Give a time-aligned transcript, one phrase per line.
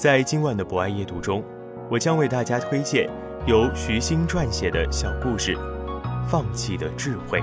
[0.00, 1.44] 在今晚的博爱夜读中，
[1.90, 3.06] 我将为大家推荐
[3.46, 5.54] 由徐星撰写的小故事
[6.26, 7.38] 《放弃的智慧》。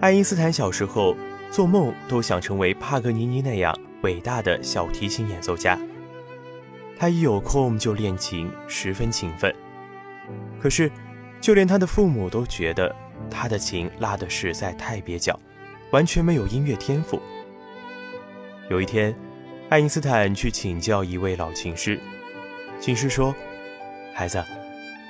[0.00, 1.14] 爱因斯坦小时候
[1.50, 5.78] 做梦都想成为帕格尼尼那样伟大的小提琴演奏家，
[6.98, 9.54] 他一有空就练琴，十分勤奋。
[10.58, 10.90] 可是。
[11.46, 12.92] 就连他的父母都觉得
[13.30, 15.38] 他的琴拉得实在太蹩脚，
[15.92, 17.22] 完全没有音乐天赋。
[18.68, 19.14] 有一天，
[19.68, 22.00] 爱因斯坦去请教一位老琴师，
[22.80, 23.32] 琴师说
[24.12, 24.42] ：“孩子，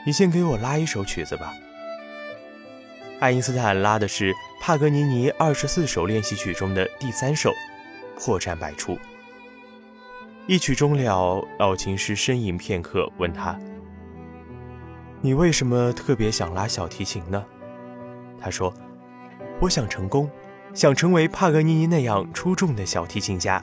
[0.04, 1.54] 你先给我拉一首曲子吧。”
[3.18, 7.50] 爱因斯坦拉的是帕格尼尼二十四首练习曲中的第三首，
[8.14, 8.98] 破绽百出。
[10.46, 13.58] 一曲终了，老琴师呻吟片刻，问他。
[15.26, 17.44] 你为什么特别想拉小提琴呢？
[18.40, 18.72] 他说
[19.60, 20.30] ：“我想成功，
[20.72, 23.60] 想成为帕格尼尼那样出众的小提琴家。”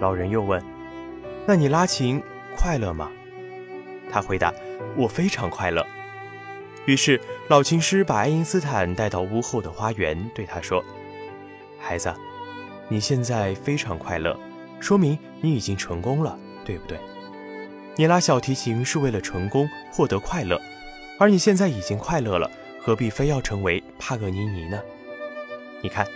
[0.00, 0.64] 老人又问
[1.46, 2.22] ：“那你拉琴
[2.56, 3.10] 快乐吗？”
[4.10, 4.54] 他回答
[4.96, 5.86] ：“我非常快乐。”
[6.88, 10.82] 于是老琴师把爱因斯坦带到屋后的花园，对他说
[11.78, 12.10] ：“孩子，
[12.88, 14.34] 你现在非常快乐，
[14.80, 16.98] 说明你已经成功了，对不对？”
[17.96, 20.60] 你拉小提琴是为了成功获得快乐，
[21.18, 24.80] 而你现在已经快乐了，何必非要成为帕格尼尼呢？
[25.82, 26.06] 你看，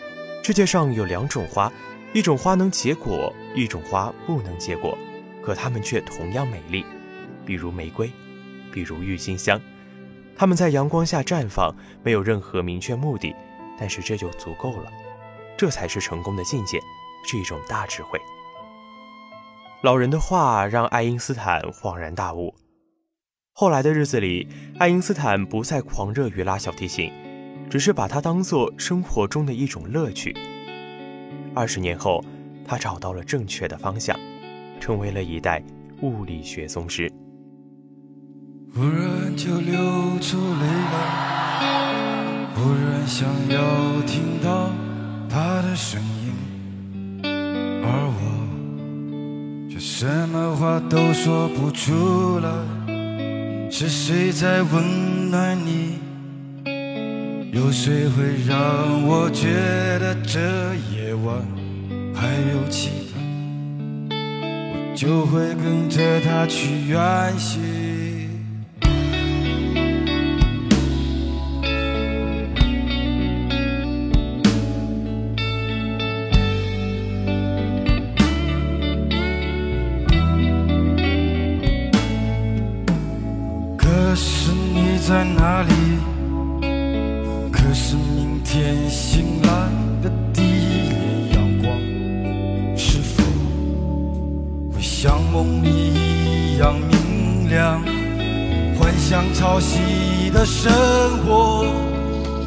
[0.42, 1.70] 世界上有两种花，
[2.12, 4.96] 一种花能结果，一种花不能结果，
[5.42, 6.86] 可它们却同样美丽，
[7.44, 8.10] 比如玫瑰，
[8.72, 9.60] 比如郁金香。
[10.36, 13.34] 它们在阳光下绽放，没有任何明确目的，
[13.78, 14.90] 但是这就足够了。
[15.56, 16.80] 这才是成功的境界，
[17.26, 18.18] 是一种大智慧。
[19.84, 22.54] 老人的话让爱因斯坦恍然大悟。
[23.52, 27.12] 后来的日子里，爱因斯坦不再狂热于拉小提琴，
[27.68, 30.34] 只是把它当做生活中的一种乐趣。
[31.54, 32.24] 二十年后，
[32.66, 34.18] 他找到了正确的方向，
[34.80, 35.62] 成为了一代
[36.00, 37.12] 物理学宗师。
[38.74, 39.76] 忽然就流
[40.18, 44.70] 出泪来，忽然想要听到
[45.28, 46.32] 他的声音，
[50.06, 52.62] 什么话都说不出了，
[53.70, 55.98] 是谁在温暖你？
[57.50, 59.48] 有谁会让我觉
[59.98, 60.38] 得这
[60.94, 61.34] 夜晚
[62.14, 63.16] 还有气氛？
[64.10, 67.83] 我就会跟着他去远行。
[85.06, 85.70] 在哪里？
[87.52, 89.48] 可是明天醒来
[90.02, 91.68] 的第一缕阳光，
[92.74, 93.22] 是否
[94.72, 97.82] 会像梦里一样明亮？
[98.78, 100.72] 幻想潮汐的生
[101.26, 101.66] 活，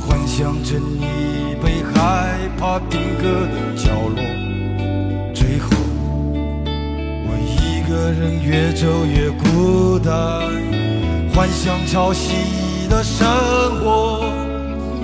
[0.01, 4.19] 幻想着你被害怕定格的角落。
[5.31, 5.69] 最后，
[6.65, 10.86] 我一个人越走越孤单。
[11.37, 13.27] 幻想潮汐的生
[13.79, 14.25] 活，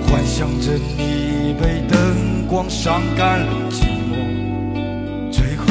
[0.08, 5.64] 幻想着你被灯光伤感了寂寞，最后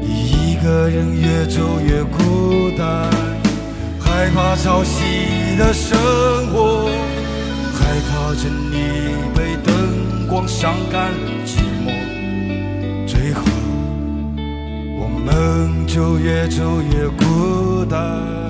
[0.00, 3.10] 一个人越走越孤单，
[3.98, 5.98] 害怕潮汐的生
[6.52, 6.88] 活，
[7.74, 13.42] 害怕着你被灯光伤感了寂寞，最后
[15.00, 18.49] 我们就越走越孤单。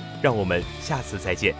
[0.21, 1.53] 让我们下次再见。